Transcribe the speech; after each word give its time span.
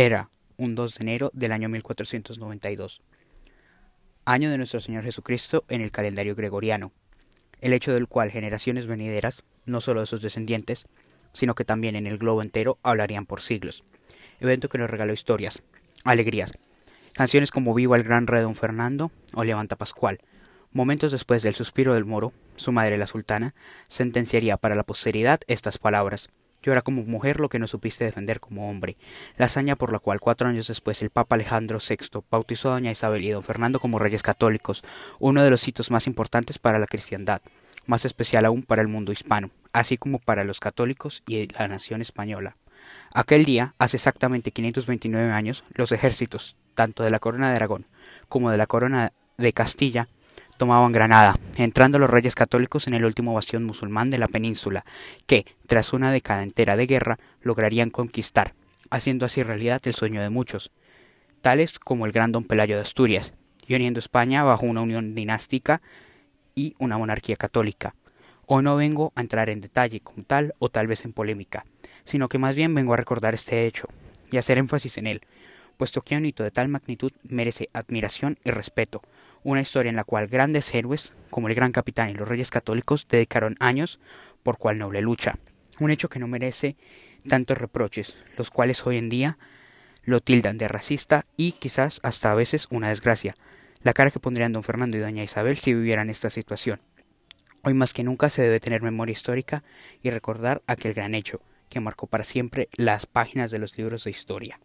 Era 0.00 0.30
un 0.58 0.76
2 0.76 0.94
de 0.94 1.02
enero 1.02 1.30
del 1.34 1.50
año 1.50 1.68
1492, 1.68 3.00
año 4.26 4.48
de 4.48 4.56
nuestro 4.56 4.78
Señor 4.78 5.02
Jesucristo 5.02 5.64
en 5.68 5.80
el 5.80 5.90
calendario 5.90 6.36
gregoriano, 6.36 6.92
el 7.60 7.72
hecho 7.72 7.92
del 7.92 8.06
cual 8.06 8.30
generaciones 8.30 8.86
venideras, 8.86 9.42
no 9.66 9.80
solo 9.80 9.98
de 9.98 10.06
sus 10.06 10.22
descendientes, 10.22 10.86
sino 11.32 11.56
que 11.56 11.64
también 11.64 11.96
en 11.96 12.06
el 12.06 12.16
globo 12.16 12.42
entero 12.42 12.78
hablarían 12.84 13.26
por 13.26 13.40
siglos. 13.40 13.82
Evento 14.38 14.68
que 14.68 14.78
nos 14.78 14.88
regaló 14.88 15.12
historias, 15.12 15.64
alegrías, 16.04 16.52
canciones 17.12 17.50
como 17.50 17.74
Viva 17.74 17.96
el 17.96 18.04
gran 18.04 18.28
rey 18.28 18.42
don 18.42 18.54
Fernando 18.54 19.10
o 19.34 19.42
Levanta 19.42 19.74
Pascual. 19.74 20.20
Momentos 20.70 21.10
después 21.10 21.42
del 21.42 21.56
suspiro 21.56 21.94
del 21.94 22.04
moro, 22.04 22.32
su 22.54 22.70
madre 22.70 22.98
la 22.98 23.08
sultana, 23.08 23.56
sentenciaría 23.88 24.58
para 24.58 24.76
la 24.76 24.84
posteridad 24.84 25.40
estas 25.48 25.78
palabras. 25.78 26.30
Llora 26.62 26.82
como 26.82 27.02
mujer 27.04 27.40
lo 27.40 27.48
que 27.48 27.58
no 27.58 27.66
supiste 27.66 28.04
defender 28.04 28.40
como 28.40 28.68
hombre. 28.68 28.96
La 29.36 29.46
hazaña 29.46 29.76
por 29.76 29.92
la 29.92 29.98
cual 29.98 30.20
cuatro 30.20 30.48
años 30.48 30.68
después 30.68 31.02
el 31.02 31.10
Papa 31.10 31.36
Alejandro 31.36 31.78
VI 31.78 32.22
bautizó 32.30 32.70
a 32.70 32.72
doña 32.72 32.90
Isabel 32.90 33.24
y 33.24 33.30
don 33.30 33.42
Fernando 33.42 33.80
como 33.80 33.98
reyes 33.98 34.22
católicos, 34.22 34.82
uno 35.18 35.42
de 35.42 35.50
los 35.50 35.66
hitos 35.66 35.90
más 35.90 36.06
importantes 36.06 36.58
para 36.58 36.78
la 36.78 36.86
cristiandad, 36.86 37.40
más 37.86 38.04
especial 38.04 38.44
aún 38.44 38.62
para 38.62 38.82
el 38.82 38.88
mundo 38.88 39.12
hispano, 39.12 39.50
así 39.72 39.96
como 39.96 40.18
para 40.18 40.44
los 40.44 40.60
católicos 40.60 41.22
y 41.26 41.48
la 41.54 41.68
nación 41.68 42.02
española. 42.02 42.56
Aquel 43.12 43.44
día, 43.44 43.74
hace 43.78 43.96
exactamente 43.96 44.50
529 44.50 45.32
años, 45.32 45.64
los 45.70 45.92
ejércitos, 45.92 46.56
tanto 46.74 47.02
de 47.02 47.10
la 47.10 47.18
corona 47.18 47.50
de 47.50 47.56
Aragón 47.56 47.86
como 48.28 48.50
de 48.50 48.58
la 48.58 48.66
corona 48.66 49.12
de 49.36 49.52
Castilla, 49.52 50.08
tomaban 50.58 50.92
Granada, 50.92 51.36
entrando 51.64 51.98
los 51.98 52.10
reyes 52.10 52.34
católicos 52.34 52.86
en 52.86 52.94
el 52.94 53.04
último 53.04 53.34
bastión 53.34 53.64
musulmán 53.64 54.10
de 54.10 54.18
la 54.18 54.28
península, 54.28 54.84
que, 55.26 55.46
tras 55.66 55.92
una 55.92 56.12
década 56.12 56.42
entera 56.42 56.76
de 56.76 56.86
guerra, 56.86 57.18
lograrían 57.40 57.90
conquistar, 57.90 58.54
haciendo 58.90 59.26
así 59.26 59.42
realidad 59.42 59.80
el 59.84 59.94
sueño 59.94 60.20
de 60.22 60.30
muchos, 60.30 60.70
tales 61.42 61.78
como 61.78 62.06
el 62.06 62.12
gran 62.12 62.32
don 62.32 62.44
Pelayo 62.44 62.76
de 62.76 62.82
Asturias, 62.82 63.32
y 63.66 63.74
uniendo 63.74 64.00
España 64.00 64.42
bajo 64.42 64.66
una 64.66 64.80
unión 64.80 65.14
dinástica 65.14 65.82
y 66.54 66.74
una 66.78 66.98
monarquía 66.98 67.36
católica. 67.36 67.94
Hoy 68.46 68.62
no 68.62 68.76
vengo 68.76 69.12
a 69.14 69.20
entrar 69.20 69.50
en 69.50 69.60
detalle 69.60 70.00
como 70.00 70.24
tal 70.24 70.54
o 70.58 70.70
tal 70.70 70.86
vez 70.86 71.04
en 71.04 71.12
polémica, 71.12 71.66
sino 72.04 72.28
que 72.28 72.38
más 72.38 72.56
bien 72.56 72.74
vengo 72.74 72.94
a 72.94 72.96
recordar 72.96 73.34
este 73.34 73.66
hecho 73.66 73.88
y 74.30 74.38
hacer 74.38 74.58
énfasis 74.58 74.96
en 74.96 75.06
él, 75.06 75.20
puesto 75.76 76.00
que 76.00 76.16
un 76.16 76.24
hito 76.24 76.42
de 76.42 76.50
tal 76.50 76.68
magnitud 76.68 77.12
merece 77.22 77.68
admiración 77.72 78.38
y 78.44 78.50
respeto, 78.50 79.02
una 79.42 79.60
historia 79.60 79.90
en 79.90 79.96
la 79.96 80.04
cual 80.04 80.26
grandes 80.26 80.74
héroes, 80.74 81.14
como 81.30 81.48
el 81.48 81.54
gran 81.54 81.72
capitán 81.72 82.10
y 82.10 82.14
los 82.14 82.28
reyes 82.28 82.50
católicos, 82.50 83.06
dedicaron 83.08 83.56
años 83.60 84.00
por 84.42 84.58
cual 84.58 84.78
noble 84.78 85.00
lucha. 85.00 85.38
Un 85.80 85.90
hecho 85.90 86.08
que 86.08 86.18
no 86.18 86.26
merece 86.28 86.76
tantos 87.28 87.58
reproches, 87.58 88.18
los 88.36 88.50
cuales 88.50 88.86
hoy 88.86 88.96
en 88.96 89.08
día 89.08 89.38
lo 90.04 90.20
tildan 90.20 90.58
de 90.58 90.68
racista 90.68 91.26
y 91.36 91.52
quizás 91.52 92.00
hasta 92.02 92.30
a 92.30 92.34
veces 92.34 92.66
una 92.70 92.88
desgracia. 92.88 93.34
La 93.82 93.92
cara 93.92 94.10
que 94.10 94.20
pondrían 94.20 94.52
don 94.52 94.62
Fernando 94.62 94.96
y 94.96 95.00
doña 95.00 95.22
Isabel 95.22 95.58
si 95.58 95.74
vivieran 95.74 96.10
esta 96.10 96.30
situación. 96.30 96.80
Hoy 97.62 97.74
más 97.74 97.92
que 97.92 98.04
nunca 98.04 98.30
se 98.30 98.42
debe 98.42 98.60
tener 98.60 98.82
memoria 98.82 99.12
histórica 99.12 99.62
y 100.02 100.10
recordar 100.10 100.62
aquel 100.66 100.94
gran 100.94 101.14
hecho 101.14 101.40
que 101.68 101.80
marcó 101.80 102.06
para 102.06 102.24
siempre 102.24 102.68
las 102.76 103.06
páginas 103.06 103.50
de 103.50 103.58
los 103.58 103.76
libros 103.76 104.04
de 104.04 104.10
historia. 104.10 104.58